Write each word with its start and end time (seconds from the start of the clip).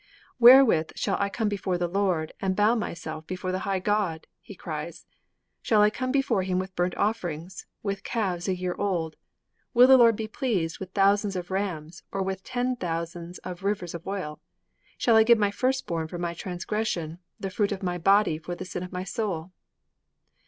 '_Wherewith 0.41 0.93
shall 0.95 1.15
I 1.19 1.29
come 1.29 1.47
before 1.47 1.77
the 1.77 1.87
Lord 1.87 2.33
and 2.39 2.55
bow 2.55 2.73
myself 2.73 3.27
before 3.27 3.51
the 3.51 3.59
high 3.69 3.77
God?' 3.77 4.25
he 4.41 4.55
cries. 4.55 5.05
'Shall 5.61 5.83
I 5.83 5.91
come 5.91 6.11
before 6.11 6.41
Him 6.41 6.57
with 6.57 6.75
burnt 6.75 6.97
offerings, 6.97 7.67
with 7.83 8.01
calves 8.03 8.47
a 8.47 8.55
year 8.55 8.73
old? 8.79 9.15
Will 9.75 9.85
the 9.85 9.97
Lord 9.99 10.15
be 10.15 10.27
pleased 10.27 10.79
with 10.79 10.93
thousands 10.93 11.35
of 11.35 11.51
rams 11.51 12.01
or 12.11 12.23
with 12.23 12.43
ten 12.43 12.75
thousands 12.75 13.37
of 13.43 13.61
rivers 13.63 13.93
of 13.93 14.07
oil? 14.07 14.41
Shall 14.97 15.15
I 15.15 15.21
give 15.23 15.37
my 15.37 15.51
firstborn 15.51 16.07
for 16.07 16.17
my 16.17 16.33
transgression, 16.33 17.19
the 17.39 17.51
fruit 17.51 17.71
of 17.71 17.83
my 17.83 17.99
body 17.99 18.39
for 18.39 18.55
the 18.55 18.65
sin 18.65 18.81
of 18.81 18.91
my 18.91 19.03
soul? 19.03 19.51